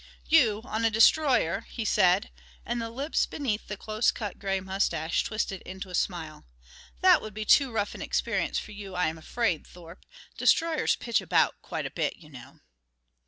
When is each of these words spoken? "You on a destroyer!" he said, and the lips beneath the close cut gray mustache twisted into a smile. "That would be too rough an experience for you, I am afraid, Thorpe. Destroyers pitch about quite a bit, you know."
"You 0.25 0.63
on 0.63 0.83
a 0.83 0.89
destroyer!" 0.89 1.61
he 1.69 1.85
said, 1.85 2.31
and 2.65 2.81
the 2.81 2.89
lips 2.89 3.27
beneath 3.27 3.67
the 3.67 3.77
close 3.77 4.09
cut 4.09 4.39
gray 4.39 4.59
mustache 4.59 5.23
twisted 5.23 5.61
into 5.61 5.91
a 5.91 5.93
smile. 5.93 6.47
"That 7.01 7.21
would 7.21 7.35
be 7.35 7.45
too 7.45 7.71
rough 7.71 7.93
an 7.93 8.01
experience 8.01 8.57
for 8.57 8.71
you, 8.71 8.95
I 8.95 9.09
am 9.09 9.19
afraid, 9.19 9.67
Thorpe. 9.67 10.03
Destroyers 10.39 10.95
pitch 10.95 11.21
about 11.21 11.61
quite 11.61 11.85
a 11.85 11.91
bit, 11.91 12.15
you 12.15 12.29
know." 12.31 12.61